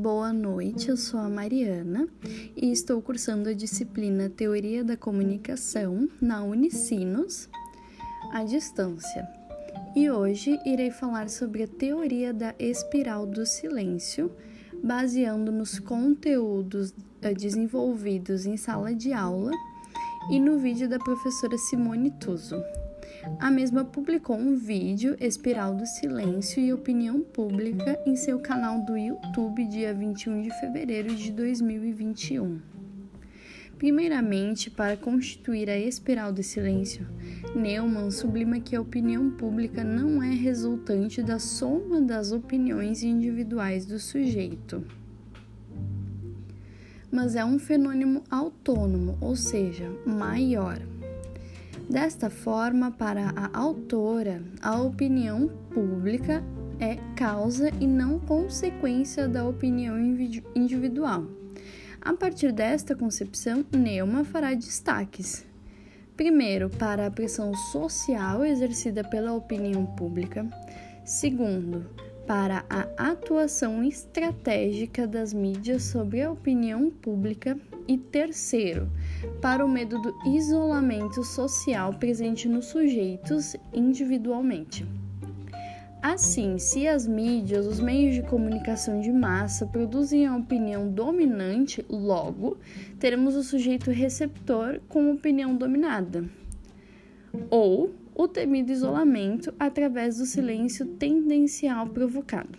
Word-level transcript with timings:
Boa 0.00 0.32
noite, 0.32 0.90
eu 0.90 0.96
sou 0.96 1.18
a 1.18 1.28
Mariana 1.28 2.06
e 2.56 2.70
estou 2.70 3.02
cursando 3.02 3.48
a 3.48 3.52
disciplina 3.52 4.30
Teoria 4.30 4.84
da 4.84 4.96
Comunicação 4.96 6.08
na 6.20 6.40
Unicinos, 6.40 7.48
à 8.32 8.44
distância. 8.44 9.28
E 9.96 10.08
hoje 10.08 10.56
irei 10.64 10.92
falar 10.92 11.28
sobre 11.28 11.64
a 11.64 11.66
teoria 11.66 12.32
da 12.32 12.54
espiral 12.60 13.26
do 13.26 13.44
silêncio, 13.44 14.30
baseando 14.84 15.50
nos 15.50 15.80
conteúdos 15.80 16.94
eh, 17.20 17.34
desenvolvidos 17.34 18.46
em 18.46 18.56
sala 18.56 18.94
de 18.94 19.12
aula 19.12 19.50
e 20.30 20.38
no 20.38 20.60
vídeo 20.60 20.88
da 20.88 21.00
professora 21.00 21.58
Simone 21.58 22.12
Tuso. 22.12 22.62
A 23.38 23.50
mesma 23.50 23.84
publicou 23.84 24.36
um 24.36 24.56
vídeo, 24.56 25.16
Espiral 25.20 25.74
do 25.74 25.86
Silêncio 25.86 26.62
e 26.62 26.72
Opinião 26.72 27.20
Pública, 27.20 27.98
em 28.06 28.16
seu 28.16 28.38
canal 28.38 28.80
do 28.84 28.96
YouTube, 28.96 29.66
dia 29.66 29.94
21 29.94 30.42
de 30.42 30.50
fevereiro 30.60 31.14
de 31.14 31.32
2021. 31.32 32.60
Primeiramente, 33.78 34.70
para 34.70 34.96
constituir 34.96 35.70
a 35.70 35.78
espiral 35.78 36.32
do 36.32 36.42
silêncio, 36.42 37.06
Neumann 37.54 38.10
sublima 38.10 38.58
que 38.58 38.74
a 38.74 38.80
opinião 38.80 39.30
pública 39.30 39.84
não 39.84 40.20
é 40.20 40.30
resultante 40.30 41.22
da 41.22 41.38
soma 41.38 42.00
das 42.00 42.32
opiniões 42.32 43.04
individuais 43.04 43.86
do 43.86 44.00
sujeito, 44.00 44.84
mas 47.10 47.36
é 47.36 47.44
um 47.44 47.58
fenômeno 47.58 48.24
autônomo, 48.28 49.16
ou 49.20 49.36
seja, 49.36 49.88
maior. 50.04 50.80
Desta 51.88 52.28
forma, 52.28 52.90
para 52.90 53.32
a 53.34 53.58
autora, 53.58 54.42
a 54.60 54.78
opinião 54.78 55.48
pública 55.72 56.44
é 56.78 56.96
causa 57.16 57.70
e 57.80 57.86
não 57.86 58.20
consequência 58.20 59.26
da 59.26 59.46
opinião 59.46 59.98
individual. 60.54 61.26
A 62.00 62.12
partir 62.12 62.52
desta 62.52 62.94
concepção, 62.94 63.64
Neumann 63.72 64.24
fará 64.24 64.52
destaques. 64.52 65.46
Primeiro, 66.14 66.68
para 66.68 67.06
a 67.06 67.10
pressão 67.10 67.54
social 67.54 68.44
exercida 68.44 69.02
pela 69.02 69.32
opinião 69.32 69.86
pública. 69.86 70.46
Segundo, 71.06 71.86
para 72.28 72.62
a 72.68 73.10
atuação 73.10 73.82
estratégica 73.82 75.06
das 75.06 75.32
mídias 75.32 75.84
sobre 75.84 76.20
a 76.20 76.30
opinião 76.30 76.90
pública 76.90 77.58
e 77.88 77.96
terceiro, 77.96 78.86
para 79.40 79.64
o 79.64 79.68
medo 79.68 79.98
do 80.02 80.14
isolamento 80.28 81.24
social 81.24 81.94
presente 81.94 82.46
nos 82.46 82.66
sujeitos 82.66 83.56
individualmente. 83.72 84.86
Assim, 86.02 86.58
se 86.58 86.86
as 86.86 87.06
mídias, 87.06 87.66
os 87.66 87.80
meios 87.80 88.14
de 88.14 88.22
comunicação 88.22 89.00
de 89.00 89.10
massa 89.10 89.64
produzem 89.64 90.26
a 90.26 90.36
opinião 90.36 90.86
dominante, 90.86 91.82
logo 91.88 92.58
teremos 93.00 93.36
o 93.36 93.42
sujeito 93.42 93.90
receptor 93.90 94.82
com 94.86 95.10
opinião 95.10 95.56
dominada. 95.56 96.28
Ou 97.50 97.90
o 98.18 98.26
temido 98.26 98.72
isolamento 98.72 99.54
através 99.60 100.18
do 100.18 100.26
silêncio 100.26 100.84
tendencial 100.84 101.86
provocado. 101.86 102.58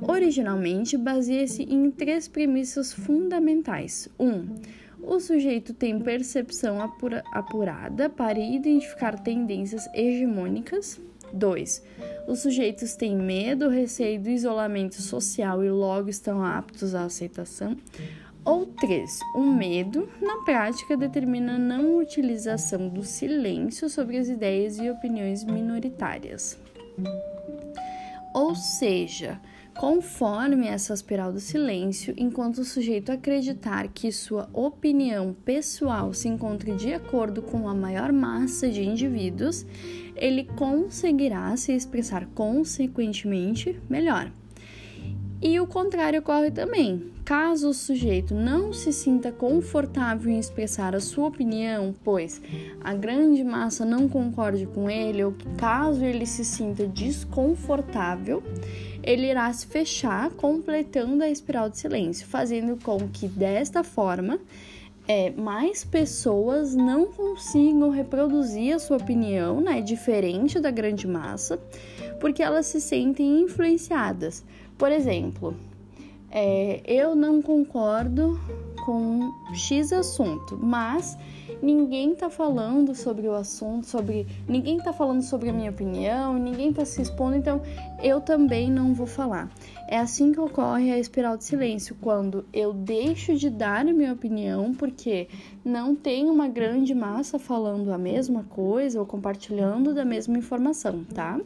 Originalmente, 0.00 0.96
baseia-se 0.96 1.62
em 1.62 1.88
três 1.88 2.26
premissas 2.26 2.92
fundamentais. 2.92 4.08
1. 4.18 4.26
Um, 4.26 4.56
o 5.00 5.20
sujeito 5.20 5.72
tem 5.72 6.00
percepção 6.00 6.82
apura 6.82 7.22
apurada 7.32 8.10
para 8.10 8.40
identificar 8.40 9.22
tendências 9.22 9.88
hegemônicas. 9.94 11.00
2. 11.32 11.82
Os 12.26 12.40
sujeitos 12.40 12.96
têm 12.96 13.16
medo, 13.16 13.68
receio 13.68 14.20
do 14.20 14.28
isolamento 14.30 15.00
social 15.00 15.62
e 15.64 15.70
logo 15.70 16.10
estão 16.10 16.44
aptos 16.44 16.92
à 16.94 17.04
aceitação. 17.04 17.76
Ou 18.44 18.66
3. 18.66 19.20
O 19.36 19.42
medo, 19.42 20.08
na 20.20 20.38
prática, 20.38 20.96
determina 20.96 21.54
a 21.54 21.58
não 21.58 21.96
utilização 21.96 22.88
do 22.88 23.04
silêncio 23.04 23.88
sobre 23.88 24.18
as 24.18 24.28
ideias 24.28 24.78
e 24.78 24.90
opiniões 24.90 25.44
minoritárias. 25.44 26.58
Ou 28.34 28.54
seja, 28.56 29.40
conforme 29.78 30.66
essa 30.66 30.92
espiral 30.92 31.32
do 31.32 31.38
silêncio, 31.38 32.14
enquanto 32.16 32.58
o 32.58 32.64
sujeito 32.64 33.12
acreditar 33.12 33.86
que 33.88 34.10
sua 34.10 34.48
opinião 34.52 35.32
pessoal 35.44 36.12
se 36.12 36.26
encontre 36.26 36.74
de 36.74 36.92
acordo 36.92 37.42
com 37.42 37.68
a 37.68 37.74
maior 37.74 38.12
massa 38.12 38.68
de 38.68 38.82
indivíduos, 38.82 39.64
ele 40.16 40.44
conseguirá 40.56 41.56
se 41.56 41.72
expressar 41.72 42.26
consequentemente 42.34 43.80
melhor. 43.88 44.32
E 45.44 45.58
o 45.58 45.66
contrário 45.66 46.20
ocorre 46.20 46.52
também. 46.52 47.10
Caso 47.24 47.70
o 47.70 47.74
sujeito 47.74 48.32
não 48.32 48.72
se 48.72 48.92
sinta 48.92 49.32
confortável 49.32 50.30
em 50.30 50.38
expressar 50.38 50.94
a 50.94 51.00
sua 51.00 51.26
opinião, 51.26 51.92
pois 52.04 52.40
a 52.80 52.94
grande 52.94 53.42
massa 53.42 53.84
não 53.84 54.08
concorde 54.08 54.66
com 54.66 54.88
ele, 54.88 55.24
ou 55.24 55.34
caso 55.56 56.04
ele 56.04 56.26
se 56.26 56.44
sinta 56.44 56.86
desconfortável, 56.86 58.40
ele 59.02 59.28
irá 59.28 59.52
se 59.52 59.66
fechar, 59.66 60.30
completando 60.30 61.24
a 61.24 61.28
espiral 61.28 61.68
de 61.68 61.78
silêncio, 61.78 62.24
fazendo 62.24 62.78
com 62.80 63.08
que 63.08 63.26
desta 63.26 63.82
forma 63.82 64.38
é, 65.06 65.30
mais 65.30 65.84
pessoas 65.84 66.74
não 66.74 67.06
consigam 67.06 67.90
reproduzir 67.90 68.74
a 68.74 68.78
sua 68.78 68.96
opinião, 68.96 69.60
né, 69.60 69.80
diferente 69.80 70.60
da 70.60 70.70
grande 70.70 71.06
massa, 71.06 71.58
porque 72.20 72.42
elas 72.42 72.66
se 72.66 72.80
sentem 72.80 73.40
influenciadas. 73.40 74.44
Por 74.78 74.92
exemplo, 74.92 75.56
é, 76.30 76.80
eu 76.86 77.14
não 77.14 77.42
concordo 77.42 78.38
com 78.84 79.32
X 79.54 79.92
assunto, 79.92 80.58
mas 80.60 81.16
ninguém 81.62 82.14
tá 82.14 82.28
falando 82.28 82.94
sobre 82.94 83.28
o 83.28 83.34
assunto, 83.34 83.86
sobre 83.86 84.26
ninguém 84.48 84.78
tá 84.78 84.92
falando 84.92 85.22
sobre 85.22 85.48
a 85.48 85.52
minha 85.52 85.70
opinião, 85.70 86.34
ninguém 86.34 86.72
tá 86.72 86.84
se 86.84 87.00
expondo, 87.00 87.36
então 87.36 87.62
eu 88.02 88.20
também 88.20 88.70
não 88.70 88.92
vou 88.92 89.06
falar. 89.06 89.50
É 89.88 89.98
assim 89.98 90.32
que 90.32 90.40
ocorre 90.40 90.90
a 90.90 90.98
espiral 90.98 91.36
de 91.36 91.44
silêncio, 91.44 91.96
quando 92.00 92.44
eu 92.52 92.72
deixo 92.72 93.34
de 93.36 93.48
dar 93.48 93.86
a 93.86 93.92
minha 93.92 94.12
opinião 94.12 94.74
porque 94.74 95.28
não 95.64 95.94
tem 95.94 96.28
uma 96.28 96.48
grande 96.48 96.94
massa 96.94 97.38
falando 97.38 97.92
a 97.92 97.98
mesma 97.98 98.42
coisa 98.44 98.98
ou 98.98 99.06
compartilhando 99.06 99.94
da 99.94 100.04
mesma 100.04 100.36
informação, 100.38 101.04
tá? 101.14 101.38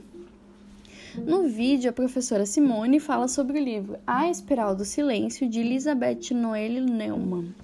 No 1.25 1.49
vídeo, 1.49 1.91
a 1.91 1.93
professora 1.93 2.44
Simone 2.44 3.00
fala 3.00 3.28
sobre 3.28 3.59
o 3.59 3.62
livro 3.62 3.99
A 4.06 4.28
Espiral 4.28 4.75
do 4.75 4.84
Silêncio 4.84 5.49
de 5.49 5.60
Elizabeth 5.60 6.32
Noelle 6.32 6.81
Neumann 6.81 7.54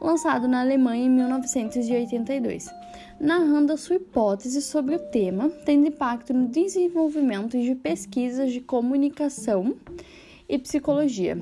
lançado 0.00 0.48
na 0.48 0.60
Alemanha 0.60 1.04
em 1.04 1.10
1982, 1.10 2.70
narrando 3.20 3.72
a 3.72 3.76
sua 3.76 3.96
hipótese 3.96 4.62
sobre 4.62 4.96
o 4.96 4.98
tema, 4.98 5.50
tendo 5.66 5.88
impacto 5.88 6.32
no 6.32 6.48
desenvolvimento 6.48 7.60
de 7.60 7.74
pesquisas 7.74 8.50
de 8.50 8.60
comunicação 8.60 9.76
e 10.48 10.58
psicologia, 10.58 11.38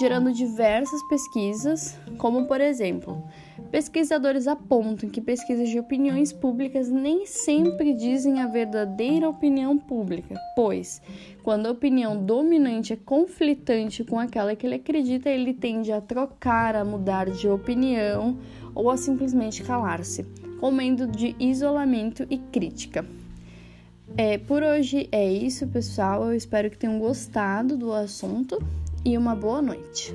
gerando 0.00 0.32
diversas 0.32 1.00
pesquisas, 1.08 1.96
como 2.18 2.46
por 2.46 2.60
exemplo, 2.60 3.22
pesquisadores 3.70 4.48
apontam 4.48 5.08
que 5.08 5.20
pesquisas 5.20 5.68
de 5.68 5.78
opiniões 5.78 6.32
públicas 6.32 6.88
nem 6.88 7.24
sempre 7.26 7.94
dizem 7.94 8.40
a 8.40 8.46
verdadeira 8.46 9.28
opinião 9.28 9.78
pública, 9.78 10.34
pois 10.56 11.00
quando 11.42 11.66
a 11.66 11.70
opinião 11.70 12.22
dominante 12.22 12.92
é 12.92 12.96
conflitante 12.96 14.04
com 14.04 14.18
aquela 14.18 14.54
que 14.54 14.66
ele 14.66 14.74
acredita, 14.74 15.30
ele 15.30 15.54
tende 15.54 15.92
a 15.92 16.00
trocar, 16.00 16.74
a 16.74 16.84
mudar 16.84 17.30
de 17.30 17.48
opinião 17.48 18.38
ou 18.74 18.90
a 18.90 18.96
simplesmente 18.96 19.62
calar-se, 19.62 20.24
com 20.58 20.70
medo 20.70 21.06
de 21.06 21.34
isolamento 21.38 22.26
e 22.28 22.38
crítica. 22.38 23.04
É, 24.16 24.38
por 24.38 24.62
hoje 24.62 25.08
é 25.12 25.32
isso, 25.32 25.66
pessoal. 25.68 26.24
Eu 26.24 26.34
espero 26.34 26.68
que 26.68 26.76
tenham 26.76 26.98
gostado 26.98 27.76
do 27.76 27.92
assunto 27.92 28.58
e 29.04 29.16
uma 29.16 29.34
boa 29.34 29.62
noite. 29.62 30.12